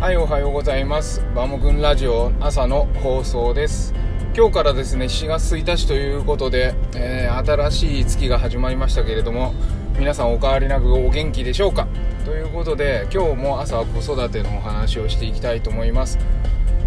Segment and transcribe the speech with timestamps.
[0.00, 1.20] はいおはようございます。
[1.34, 3.92] バモくんラジオ朝の放送です。
[4.32, 9.52] 今日からですね4月1日ということで、えー、新しい月が始まりましたけれども
[9.98, 11.88] 皆さんお変わりなくお元気でしょうか？
[12.24, 16.16] ということで今日も朝は子育てのお話をしていきたいと思います。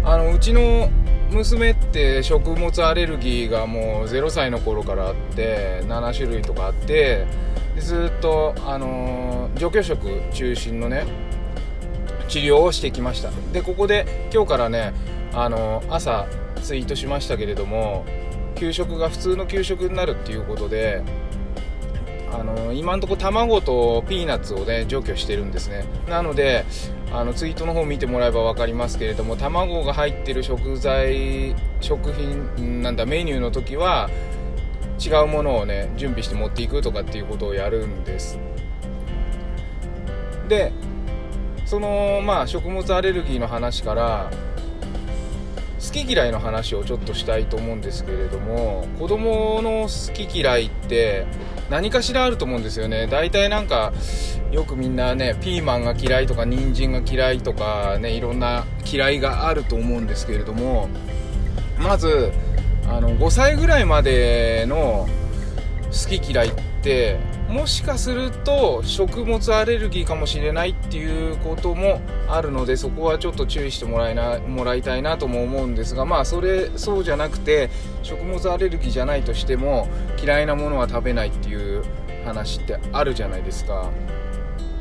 [0.04, 0.88] あのうちの
[1.30, 7.26] 娘って食物アレルギーがもう0歳の頃からあって7種類とかあって
[7.78, 9.98] ずっと、あのー、除去食
[10.32, 11.04] 中心のね
[12.32, 13.28] 治療をしてきました。
[13.52, 14.94] でここで今日からね
[15.34, 16.26] あの朝
[16.62, 18.06] ツイートしましたけれども
[18.54, 21.02] 給食が普通の給食になるっていうことで
[22.32, 25.84] あの今のとこ卵とピーナッツをね除去してるんですね。
[26.08, 26.64] なので
[27.12, 34.08] あのツイートの方見てもらえば分かりますけれども卵が入ってる食材食品なんだメニューの時は
[34.98, 38.38] 違うものをね準備して持っていくとかっていうことをやるんです。
[40.48, 40.72] で
[41.72, 44.30] そのまあ食物アレルギーの話から
[45.80, 51.24] 好き嫌いの話をちょっとしたいと思うんですけれども子供の好き嫌いって
[51.70, 53.06] 何かしらあると思うんですよね。
[53.06, 53.94] 大体なんか
[54.50, 60.90] よくみんなねピーマンが嫌いとか人参が嫌いとかねいろんな嫌いがあると思うんですけれども
[61.78, 62.32] まず
[62.86, 65.08] あの5歳ぐらいまでの
[65.86, 66.52] 好き嫌いっ
[66.82, 67.18] て
[67.52, 77.68] もしかすると食物アレルギーかもしれないっていうこともあるのでそこはちょっと注意してもらいなもらいたいなとも思うんですがまあそれそうじゃなくて
[78.02, 79.86] 食物アレルギーじゃないとしても
[80.20, 81.84] 嫌いなものは食べないっていう
[82.24, 83.90] 話ってあるじゃないですか。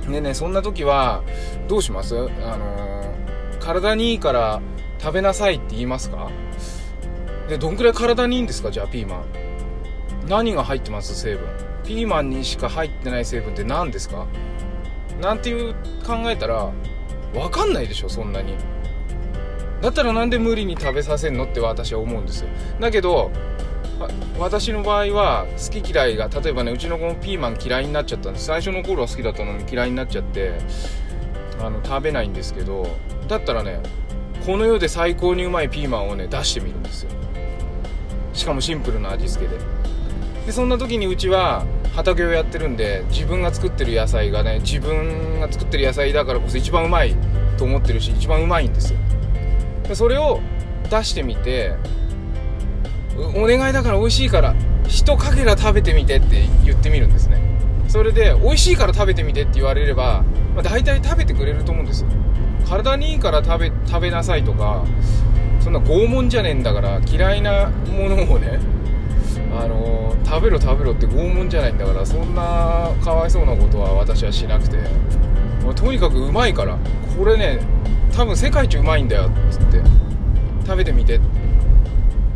[0.10, 1.24] でねそんな時は
[1.68, 2.16] どうします？
[2.16, 2.20] あ
[2.58, 4.62] のー、体にいいから
[5.00, 6.32] 食べなさいって言いますか？
[7.50, 8.72] でどんくらい体にいいんですか？
[8.72, 9.26] じゃあピーマン。
[10.28, 11.20] 何が入ってます？
[11.20, 11.71] 成分。
[11.86, 14.28] ピーマンにしか入ってない成分って何ですか？
[15.20, 15.74] なんていう
[16.06, 16.72] 考えたら
[17.34, 18.56] 分かんないでしょそんなに。
[19.82, 22.50] だったらなんで無理に食べさせんのって私は思うんですよ。
[22.80, 23.32] だけど
[24.40, 28.46] 私の場合は好き嫌いが例えばねうちの子もピーマン嫌いになっちゃったんです。
[28.46, 30.54] 最初の頃は好きだったのに嫌いになっちゃって
[31.60, 33.80] あの食べないんですけどだったらね
[34.46, 37.12] この世で最高にうまいピーマンをね出してみるんですよ。
[38.34, 39.60] しかもシンプルな味付けで。
[40.46, 47.16] でそんな時にうちは畑をやってるんで自分が作ってる野菜がね自分が作ってる野菜だからこそ一番うまい
[47.58, 49.00] と思ってるし一番うまいんですよ。
[49.88, 50.40] でそれを
[50.90, 51.76] 出してみて
[53.36, 54.56] お願いだから美味しいから
[54.88, 57.40] 一かけら食べてみてって言ってみるんですね。
[57.88, 60.24] それで美味しいから食べてみてって言われれば、
[60.56, 62.10] まあ、大体食べてくれると思うんですよ。
[62.68, 64.86] 体にいいから食べ食べなさいとか
[65.60, 68.60] そんな拷問じゃねえんだから嫌いなものをね
[69.54, 74.78] あの食べろ食べろって拷問じゃないんだからそんなかわいそうなことは私はしなくて。
[75.76, 76.78] とにかくうまいから。
[77.18, 77.60] これね
[78.12, 79.82] 多分世界一うまいんだよっつって。
[80.66, 81.20] 食べてみて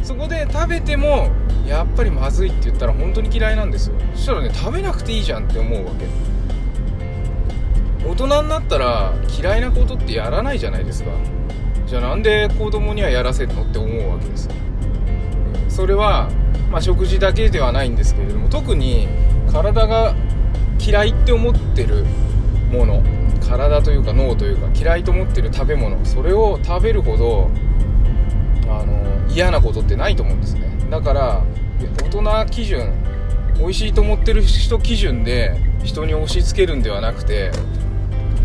[0.03, 1.29] そこで食べても
[1.67, 3.95] やっぱりまずいって言ったら本当に嫌いなんですよ。
[4.13, 6.05] そしたらね食べなくていいじゃんって思うわけ。
[8.07, 11.09] 大人になったら嫌いなことってやらないじゃないですか。
[11.87, 14.49] じゃあなんで子供にはやらせるのって思うわけです
[15.69, 16.29] それは、
[16.71, 19.07] まあ、食事だけではないんですけれども特に
[19.51, 20.15] 体が
[20.79, 22.05] 嫌いって思ってる
[22.71, 23.03] もの
[23.47, 27.49] 体というか脳というか嫌いと思ってる食べ物それを食べるほど
[28.67, 30.65] あの嫌なことってないと思うんですね。
[30.89, 31.43] だから
[32.03, 32.93] 大人基準
[33.57, 37.51] 美味しいと思ってる人基準で人に押し付けるんではなくて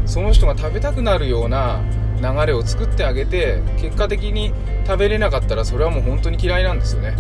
[0.07, 1.81] その人が食べたくなるような
[2.21, 4.53] 流れを作ってあげて結果的に
[4.87, 7.17] 食べれなかったらそれはもう本当に嫌いなんですよね。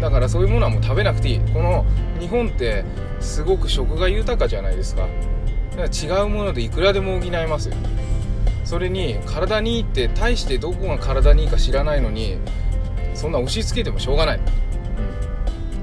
[0.00, 1.40] だからそういうものはもう食べなくていい。
[1.40, 1.84] この
[2.18, 2.84] 日本って
[3.20, 5.06] すごく食が豊かじゃないですか。
[5.76, 7.74] だから違うものでいくらでも補えますよ。
[8.70, 12.38] それに体にいいって大してどこが体にいいか知らないのに
[13.14, 14.40] そんな押し付けてもしょうがない、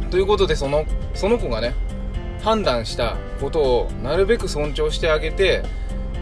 [0.04, 1.74] うん、ということでそのその子がね
[2.44, 5.64] 判断したことをなるべく尊重してあげて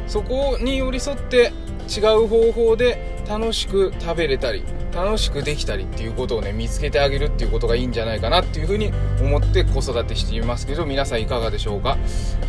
[0.07, 1.53] そこに寄り添って
[1.88, 4.63] 違う方法で楽しく食べれたり
[4.94, 11.98] 楽しくできたりっていうことをね見つけてあげるっていうことがいいんじゃないかなっていうふうに思って子育てしていますけど皆さんいかがでしょうか？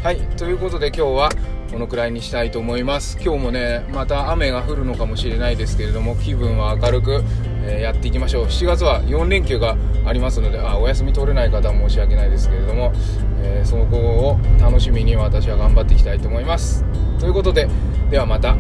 [0.03, 1.31] はいということで今日は
[1.73, 3.19] このくらいにしたいと思います。
[3.21, 7.25] 今日もねまた雨が降るのかもしれないですけれども気分は明るく、
[7.65, 8.45] えー、やっていきましょう。
[8.47, 12.93] 7月は4連休がありますのであお休み取れない方は申し訳ないですけれども、
[13.43, 16.85] えー、そこを楽しみに私は頑張っていきたいと思います。
[17.19, 17.69] ということで
[18.11, 18.57] ではまた。